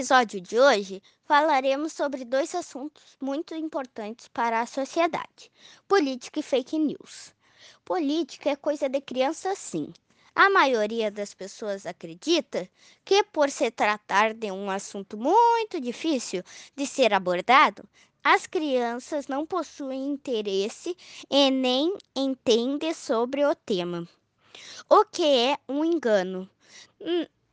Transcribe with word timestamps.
episódio 0.00 0.40
de 0.40 0.58
hoje, 0.58 1.02
falaremos 1.26 1.92
sobre 1.92 2.24
dois 2.24 2.54
assuntos 2.54 3.18
muito 3.20 3.54
importantes 3.54 4.28
para 4.28 4.62
a 4.62 4.66
sociedade: 4.66 5.52
política 5.86 6.40
e 6.40 6.42
fake 6.42 6.78
news. 6.78 7.34
Política 7.84 8.48
é 8.48 8.56
coisa 8.56 8.88
de 8.88 8.98
criança, 9.02 9.54
sim. 9.54 9.92
A 10.34 10.48
maioria 10.48 11.10
das 11.10 11.34
pessoas 11.34 11.84
acredita 11.84 12.66
que, 13.04 13.22
por 13.24 13.50
se 13.50 13.70
tratar 13.70 14.32
de 14.32 14.50
um 14.50 14.70
assunto 14.70 15.18
muito 15.18 15.78
difícil 15.78 16.42
de 16.74 16.86
ser 16.86 17.12
abordado, 17.12 17.86
as 18.24 18.46
crianças 18.46 19.26
não 19.26 19.44
possuem 19.44 20.08
interesse 20.08 20.96
e 21.28 21.50
nem 21.50 21.94
entendem 22.16 22.94
sobre 22.94 23.44
o 23.44 23.54
tema. 23.54 24.08
O 24.88 25.04
que 25.04 25.26
é 25.26 25.58
um 25.68 25.84
engano? 25.84 26.48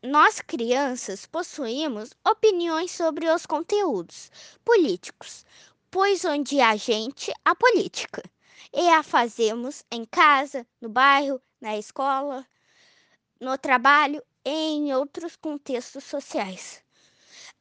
Nós, 0.09 0.39
crianças, 0.39 1.25
possuímos 1.25 2.11
opiniões 2.25 2.91
sobre 2.91 3.29
os 3.29 3.45
conteúdos 3.45 4.31
políticos, 4.63 5.45
pois 5.91 6.23
onde 6.23 6.61
há 6.61 6.77
gente, 6.77 7.29
há 7.43 7.53
política. 7.53 8.23
E 8.71 8.87
a 8.87 9.03
fazemos 9.03 9.83
em 9.91 10.05
casa, 10.05 10.65
no 10.79 10.87
bairro, 10.87 11.41
na 11.59 11.77
escola, 11.77 12.47
no 13.37 13.57
trabalho 13.57 14.23
e 14.45 14.49
em 14.49 14.93
outros 14.93 15.35
contextos 15.35 16.05
sociais. 16.05 16.81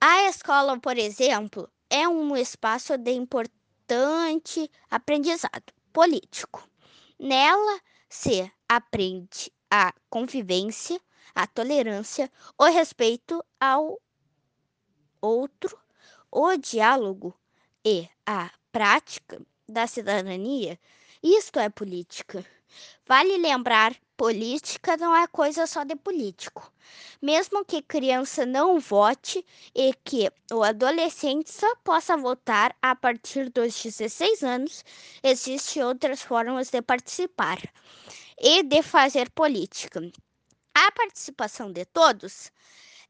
A 0.00 0.28
escola, 0.28 0.78
por 0.78 0.96
exemplo, 0.96 1.68
é 1.90 2.06
um 2.08 2.36
espaço 2.36 2.96
de 2.96 3.10
importante 3.10 4.70
aprendizado 4.88 5.72
político. 5.92 6.62
Nela 7.18 7.80
se 8.08 8.48
aprende 8.68 9.52
a 9.68 9.92
convivência, 10.08 11.00
a 11.34 11.46
tolerância, 11.46 12.30
o 12.58 12.64
respeito 12.64 13.44
ao 13.60 14.00
outro, 15.20 15.78
o 16.30 16.56
diálogo 16.56 17.34
e 17.84 18.08
a 18.24 18.50
prática 18.72 19.40
da 19.68 19.86
cidadania. 19.86 20.78
Isto 21.22 21.58
é 21.58 21.68
política. 21.68 22.44
Vale 23.06 23.38
lembrar, 23.38 23.96
política 24.16 24.96
não 24.96 25.14
é 25.14 25.26
coisa 25.26 25.66
só 25.66 25.84
de 25.84 25.96
político. 25.96 26.72
Mesmo 27.22 27.64
que 27.64 27.82
criança 27.82 28.44
não 28.44 28.78
vote 28.78 29.44
e 29.74 29.92
que 30.04 30.30
o 30.52 30.62
adolescente 30.62 31.50
só 31.50 31.74
possa 31.76 32.16
votar 32.16 32.76
a 32.82 32.94
partir 32.94 33.50
dos 33.50 33.82
16 33.82 34.42
anos, 34.42 34.84
existem 35.22 35.82
outras 35.82 36.22
formas 36.22 36.70
de 36.70 36.82
participar 36.82 37.58
e 38.38 38.62
de 38.62 38.82
fazer 38.82 39.30
política. 39.30 40.00
A 40.78 40.92
participação 40.92 41.72
de 41.72 41.86
todos 41.86 42.52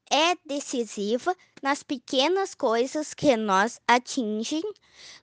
é 0.09 0.36
decisiva 0.45 1.36
nas 1.61 1.83
pequenas 1.83 2.55
coisas 2.55 3.12
que 3.12 3.36
nós 3.36 3.81
atingem 3.89 4.62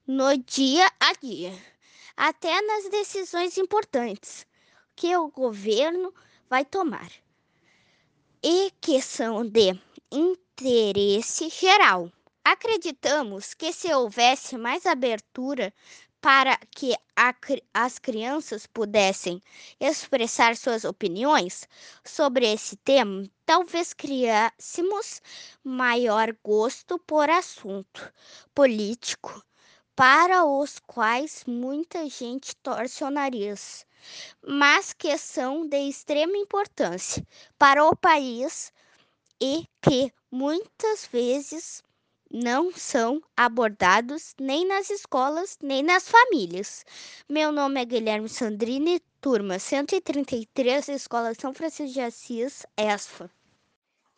no 0.06 0.38
dia 0.40 0.86
a 1.00 1.14
dia, 1.14 1.58
até 2.18 2.62
nas 2.64 2.90
decisões 2.90 3.58
importantes 3.58 4.46
que 4.94 5.16
o 5.16 5.30
governo 5.30 6.14
vai 6.50 6.66
tomar 6.66 7.10
e 8.44 8.74
que 8.82 9.02
são 9.02 9.48
de 9.48 9.80
interesse 10.12 11.48
geral. 11.48 12.12
Acreditamos 12.44 13.54
que 13.54 13.72
se 13.72 13.94
houvesse 13.94 14.58
mais 14.58 14.86
abertura 14.86 15.74
para 16.24 16.58
que 16.72 16.96
a, 17.18 17.36
as 17.74 18.00
crianças 18.00 18.66
pudessem 18.66 19.42
expressar 19.78 20.56
suas 20.56 20.86
opiniões 20.86 21.68
sobre 22.02 22.50
esse 22.50 22.78
tema, 22.78 23.30
talvez 23.46 23.92
criássemos 23.94 25.22
maior 25.62 26.34
gosto 26.42 26.98
por 27.00 27.30
assunto 27.30 28.10
político, 28.56 29.44
para 29.98 30.46
os 30.46 30.80
quais 30.80 31.44
muita 31.46 32.08
gente 32.08 32.56
torce 32.56 33.04
o 33.04 33.10
nariz, 33.10 33.86
mas 34.42 34.94
que 34.94 35.18
são 35.18 35.68
de 35.68 35.90
extrema 35.90 36.38
importância 36.38 37.28
para 37.60 37.84
o 37.84 37.98
país 37.98 38.72
e 39.42 39.68
que 39.82 40.10
muitas 40.32 41.06
vezes 41.06 41.84
não 42.34 42.72
são 42.72 43.22
abordados 43.38 44.34
nem 44.40 44.66
nas 44.66 44.90
escolas, 44.90 45.56
nem 45.62 45.84
nas 45.84 46.10
famílias. 46.10 46.84
Meu 47.30 47.52
nome 47.52 47.80
é 47.80 47.86
Guilherme 47.86 48.28
Sandrini, 48.28 49.00
turma 49.22 49.60
133, 49.60 50.90
Escola 50.90 51.36
São 51.36 51.54
Francisco 51.54 51.94
de 51.94 52.02
Assis, 52.02 52.66
ESFA. 52.76 53.30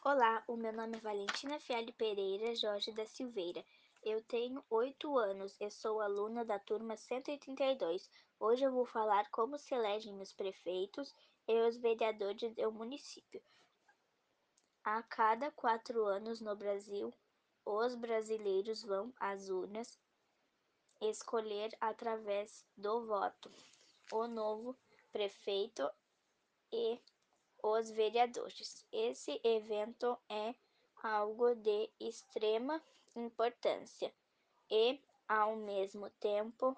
Olá, 0.01 0.41
o 0.47 0.55
meu 0.55 0.71
nome 0.71 0.95
é 0.95 1.01
Valentina 1.01 1.59
Fialho 1.59 1.91
Pereira 1.91 2.55
Jorge 2.55 2.93
da 2.93 3.05
Silveira. 3.05 3.61
Eu 4.01 4.21
tenho 4.21 4.63
oito 4.69 5.17
anos 5.17 5.53
e 5.59 5.69
sou 5.69 5.99
aluna 5.99 6.45
da 6.45 6.57
turma 6.57 6.95
132. 6.95 8.09
Hoje 8.39 8.63
eu 8.63 8.71
vou 8.71 8.85
falar 8.85 9.29
como 9.29 9.59
se 9.59 9.75
elegem 9.75 10.21
os 10.21 10.31
prefeitos 10.31 11.13
e 11.45 11.53
os 11.67 11.75
vereadores 11.75 12.55
do 12.55 12.71
município. 12.71 13.41
A 14.85 15.03
cada 15.03 15.51
quatro 15.51 16.05
anos 16.05 16.39
no 16.39 16.55
Brasil, 16.55 17.13
os 17.65 17.95
brasileiros 17.95 18.83
vão 18.83 19.11
às 19.19 19.49
urnas 19.49 19.97
escolher 21.01 21.75
através 21.81 22.65
do 22.77 23.05
voto 23.05 23.51
o 24.11 24.27
novo 24.27 24.77
prefeito 25.11 25.89
e 26.71 26.99
os 27.63 27.89
vereadores. 27.89 28.85
Esse 28.91 29.39
evento 29.43 30.17
é 30.29 30.53
algo 31.01 31.55
de 31.55 31.89
extrema 31.99 32.81
importância 33.15 34.13
e, 34.69 34.99
ao 35.27 35.55
mesmo 35.55 36.09
tempo, 36.11 36.77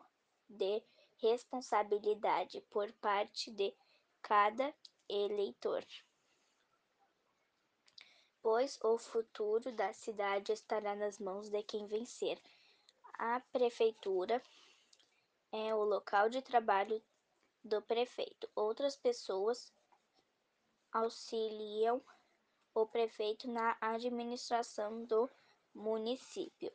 de 0.49 0.81
responsabilidade 1.17 2.61
por 2.69 2.91
parte 2.93 3.51
de 3.51 3.75
cada 4.21 4.73
eleitor 5.09 5.85
pois 8.47 8.79
o 8.81 8.97
futuro 8.97 9.73
da 9.73 9.91
cidade 9.91 10.53
estará 10.53 10.95
nas 10.95 11.19
mãos 11.19 11.49
de 11.49 11.61
quem 11.63 11.85
vencer. 11.85 12.41
A 13.19 13.41
prefeitura 13.51 14.41
é 15.51 15.75
o 15.75 15.83
local 15.83 16.29
de 16.29 16.41
trabalho 16.41 17.03
do 17.61 17.81
prefeito. 17.81 18.49
Outras 18.55 18.95
pessoas 18.95 19.69
auxiliam 20.93 22.01
o 22.73 22.85
prefeito 22.85 23.51
na 23.51 23.75
administração 23.81 25.03
do 25.03 25.29
município. 25.75 26.71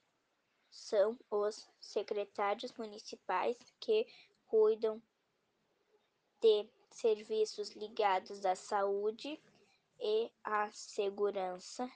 São 0.71 1.19
os 1.31 1.67
secretários 1.81 2.71
municipais 2.75 3.57
que 3.81 4.07
cuidam 4.47 5.03
de 6.39 6.69
serviços 6.91 7.71
ligados 7.71 8.45
à 8.45 8.55
saúde, 8.55 9.41
e 10.05 10.33
a 10.43 10.69
segurança 10.73 11.89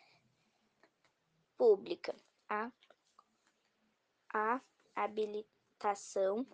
pública, 1.58 2.14
a, 2.48 2.70
a 4.32 4.60
habilitação 4.94 6.46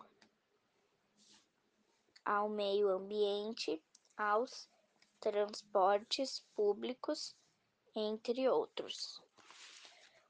ao 2.25 2.49
meio 2.49 2.89
ambiente, 2.89 3.79
aos 4.17 4.67
transportes 5.19 6.39
públicos, 6.55 7.35
entre 7.95 8.49
outros. 8.49 9.21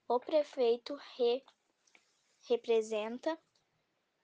O 0.07 0.19
prefeito 0.19 0.93
re, 1.15 1.41
representa 2.49 3.39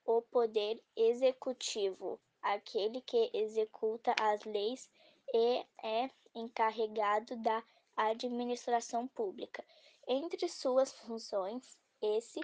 o 0.04 0.20
poder 0.20 0.82
executivo, 0.94 2.20
aquele 2.42 3.00
que 3.00 3.30
executa 3.32 4.14
as 4.20 4.44
leis 4.44 4.90
e 5.32 5.66
é 5.82 6.10
encarregado 6.34 7.36
da 7.36 7.62
administração 7.96 9.06
pública. 9.08 9.64
Entre 10.06 10.48
suas 10.48 10.92
funções, 10.92 11.78
esse 12.00 12.40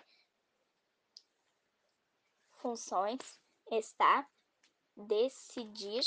funções 2.52 3.40
está 3.70 4.28
decidir 4.96 6.04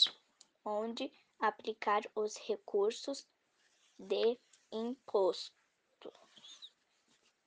onde 0.65 1.11
aplicar 1.39 2.01
os 2.15 2.37
recursos 2.37 3.27
de 3.97 4.39
impostos, 4.71 5.53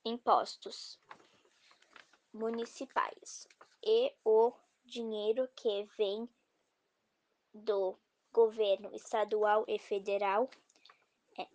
impostos 0.03 0.99
municipais 2.33 3.47
e 3.83 4.13
o 4.25 4.53
dinheiro 4.83 5.47
que 5.55 5.83
vem 5.97 6.27
do 7.53 7.97
governo 8.33 8.93
estadual 8.95 9.63
e 9.67 9.77
federal, 9.77 10.49
é, 11.37 11.45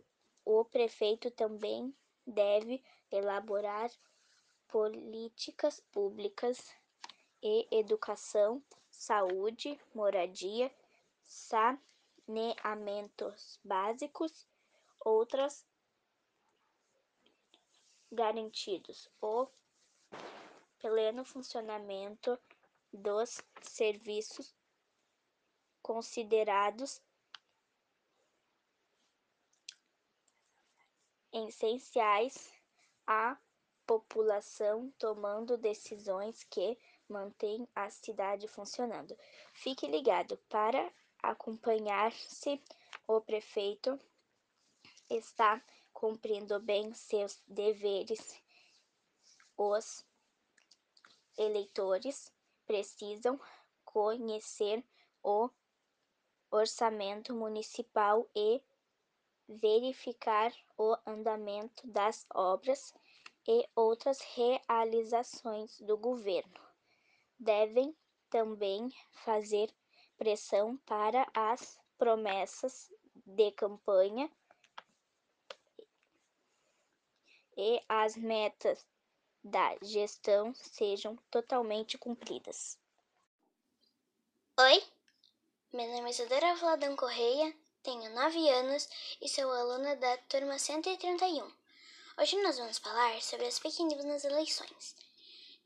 o 0.44 0.64
prefeito 0.64 1.28
também 1.32 1.92
deve 2.24 2.84
elaborar 3.10 3.90
políticas 4.68 5.80
públicas 5.92 6.72
e 7.42 7.66
educação, 7.70 8.62
saúde, 8.90 9.78
moradia, 9.92 10.72
saneamentos 11.24 13.58
básicos, 13.64 14.46
outras 15.00 15.66
garantidos. 18.10 19.10
O 19.20 19.46
pleno 20.78 21.22
funcionamento 21.24 22.38
dos 22.92 23.42
serviços 23.62 24.54
considerados 25.88 27.00
essenciais 31.32 32.52
à 33.06 33.38
população, 33.86 34.92
tomando 34.98 35.56
decisões 35.56 36.44
que 36.44 36.78
mantêm 37.08 37.66
a 37.74 37.88
cidade 37.88 38.46
funcionando. 38.46 39.16
Fique 39.54 39.86
ligado 39.86 40.36
para 40.50 40.92
acompanhar 41.22 42.12
se 42.12 42.62
o 43.06 43.18
prefeito 43.22 43.98
está 45.08 45.58
cumprindo 45.90 46.60
bem 46.60 46.92
seus 46.92 47.40
deveres. 47.48 48.38
Os 49.56 50.04
eleitores 51.38 52.30
precisam 52.66 53.40
conhecer 53.86 54.84
o 55.22 55.48
orçamento 56.50 57.34
municipal 57.34 58.28
e 58.34 58.62
verificar 59.48 60.52
o 60.76 60.96
andamento 61.06 61.86
das 61.86 62.26
obras 62.34 62.92
e 63.46 63.68
outras 63.74 64.20
realizações 64.20 65.80
do 65.80 65.96
governo. 65.96 66.60
Devem 67.38 67.96
também 68.28 68.90
fazer 69.24 69.72
pressão 70.16 70.76
para 70.78 71.26
as 71.32 71.80
promessas 71.96 72.92
de 73.24 73.50
campanha 73.52 74.30
e 77.56 77.82
as 77.88 78.16
metas 78.16 78.86
da 79.42 79.76
gestão 79.82 80.52
sejam 80.54 81.16
totalmente 81.30 81.96
cumpridas. 81.96 82.78
Oi, 84.60 84.82
meu 85.70 85.86
nome 85.86 86.08
é 86.08 86.10
Isadora 86.10 86.54
Vladão 86.54 86.96
Correia, 86.96 87.54
tenho 87.82 88.10
9 88.14 88.48
anos 88.48 88.88
e 89.20 89.28
sou 89.28 89.52
aluna 89.52 89.96
da 89.96 90.16
turma 90.16 90.58
131. 90.58 91.52
Hoje 92.16 92.42
nós 92.42 92.56
vamos 92.56 92.78
falar 92.78 93.20
sobre 93.20 93.46
as 93.46 93.58
fake 93.58 93.84
news 93.84 94.02
nas 94.06 94.24
eleições. 94.24 94.96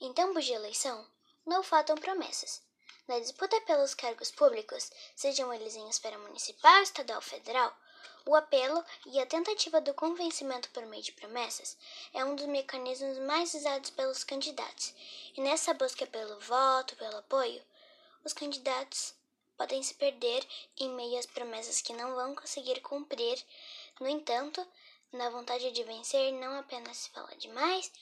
Em 0.00 0.12
tempos 0.12 0.44
de 0.44 0.54
eleição, 0.54 1.06
não 1.46 1.62
faltam 1.62 1.96
promessas. 1.96 2.60
Na 3.06 3.20
disputa 3.20 3.60
pelos 3.60 3.94
cargos 3.94 4.32
públicos, 4.32 4.90
sejam 5.14 5.54
eles 5.54 5.76
em 5.76 5.88
esfera 5.88 6.19
municipal, 6.19 6.82
estadual 6.82 7.19
ou 7.19 7.22
federal, 7.22 7.72
o 8.26 8.34
apelo 8.34 8.84
e 9.06 9.20
a 9.20 9.26
tentativa 9.26 9.81
do 9.81 9.94
convencimento 9.94 10.69
por 10.70 10.84
meio 10.84 11.05
de 11.05 11.12
promessas 11.12 11.78
é 12.12 12.25
um 12.25 12.34
dos 12.34 12.46
mecanismos 12.46 13.20
mais 13.20 13.55
usados 13.55 13.90
pelos 13.90 14.25
candidatos, 14.25 14.93
e 15.37 15.40
nessa 15.40 15.72
busca 15.72 16.05
pelo 16.08 16.40
voto, 16.40 16.96
pelo 16.96 17.19
apoio, 17.19 17.62
os 18.25 18.32
candidatos 18.32 19.14
podem 19.62 19.81
se 19.81 19.94
perder 19.94 20.44
em 20.76 20.88
meio 20.88 21.17
às 21.20 21.26
promessas 21.26 21.81
que 21.81 21.93
não 21.93 22.17
vão 22.17 22.35
conseguir 22.35 22.81
cumprir. 22.81 23.41
No 24.00 24.09
entanto, 24.09 24.67
na 25.12 25.31
vontade 25.31 25.70
de 25.70 25.85
vencer, 25.85 26.32
não 26.32 26.59
apenas 26.59 26.97
se 26.97 27.11
fala 27.11 27.32
demais, 27.37 27.93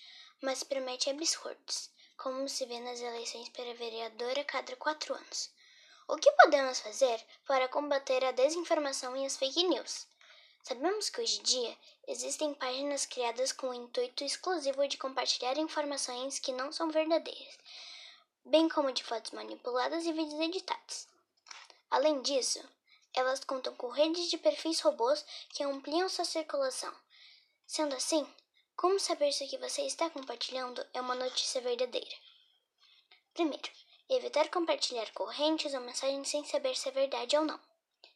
mas 0.40 0.62
promete 0.62 1.10
absurdos, 1.10 1.90
como 2.16 2.48
se 2.48 2.64
vê 2.64 2.80
nas 2.80 2.98
eleições 2.98 3.50
para 3.50 3.74
vereador 3.74 4.38
a 4.38 4.44
cada 4.44 4.74
quatro 4.76 5.12
anos. 5.12 5.50
O 6.08 6.16
que 6.16 6.32
podemos 6.32 6.80
fazer 6.80 7.22
para 7.46 7.68
combater 7.68 8.24
a 8.24 8.32
desinformação 8.32 9.14
e 9.14 9.26
as 9.26 9.36
fake 9.36 9.62
news? 9.64 10.06
Sabemos 10.62 11.10
que 11.10 11.20
hoje 11.20 11.40
em 11.40 11.42
dia 11.42 11.76
existem 12.08 12.54
páginas 12.54 13.04
criadas 13.04 13.52
com 13.52 13.68
o 13.68 13.74
intuito 13.74 14.24
exclusivo 14.24 14.88
de 14.88 14.96
compartilhar 14.96 15.58
informações 15.58 16.38
que 16.38 16.52
não 16.52 16.72
são 16.72 16.90
verdadeiras, 16.90 17.58
bem 18.46 18.66
como 18.66 18.90
de 18.92 19.04
fotos 19.04 19.32
manipuladas 19.32 20.06
e 20.06 20.12
vídeos 20.14 20.40
editados. 20.40 21.09
Além 21.90 22.22
disso, 22.22 22.62
elas 23.12 23.44
contam 23.44 23.74
com 23.74 23.88
redes 23.88 24.30
de 24.30 24.38
perfis 24.38 24.80
robôs 24.80 25.24
que 25.50 25.64
ampliam 25.64 26.08
sua 26.08 26.24
circulação. 26.24 26.94
Sendo 27.66 27.94
assim, 27.94 28.26
como 28.76 28.98
saber 28.98 29.32
se 29.32 29.44
o 29.44 29.48
que 29.48 29.58
você 29.58 29.82
está 29.82 30.08
compartilhando 30.08 30.86
é 30.94 31.00
uma 31.00 31.14
notícia 31.14 31.60
verdadeira? 31.60 32.16
Primeiro, 33.34 33.70
evitar 34.08 34.48
compartilhar 34.48 35.10
correntes 35.12 35.74
ou 35.74 35.80
mensagens 35.80 36.28
sem 36.28 36.44
saber 36.44 36.76
se 36.76 36.88
é 36.88 36.92
verdade 36.92 37.36
ou 37.36 37.44
não. 37.44 37.60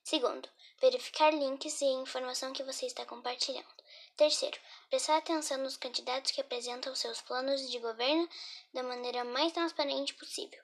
Segundo, 0.02 0.48
verificar 0.80 1.32
links 1.32 1.80
e 1.80 1.86
informação 1.86 2.52
que 2.52 2.62
você 2.62 2.86
está 2.86 3.06
compartilhando. 3.06 3.74
Terceiro, 4.16 4.58
prestar 4.90 5.16
atenção 5.16 5.58
nos 5.58 5.76
candidatos 5.76 6.30
que 6.30 6.40
apresentam 6.40 6.94
seus 6.94 7.20
planos 7.22 7.70
de 7.70 7.78
governo 7.78 8.28
da 8.72 8.82
maneira 8.82 9.24
mais 9.24 9.52
transparente 9.52 10.14
possível. 10.14 10.62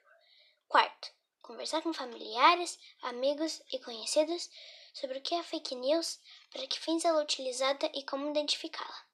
Quarto, 0.67 1.11
conversar 1.51 1.81
com 1.81 1.93
familiares, 1.93 2.79
amigos 3.01 3.61
e 3.73 3.79
conhecidos 3.79 4.49
sobre 4.93 5.17
o 5.17 5.21
que 5.21 5.35
é 5.35 5.43
fake 5.43 5.75
news, 5.75 6.17
para 6.49 6.65
que 6.65 6.79
fins 6.79 7.03
ela 7.03 7.19
é 7.19 7.23
utilizada 7.23 7.91
e 7.93 8.03
como 8.03 8.29
identificá-la. 8.29 9.05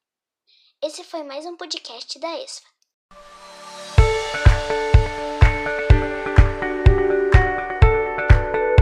Esse 0.80 1.02
foi 1.02 1.24
mais 1.24 1.44
um 1.46 1.56
podcast 1.56 2.16
da 2.20 2.38
ESFA. 2.38 2.77